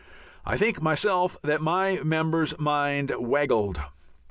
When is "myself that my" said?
0.81-2.01